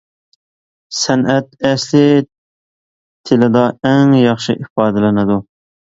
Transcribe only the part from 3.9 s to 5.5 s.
ئەڭ ياخشى ئىپادىلىنىدۇ.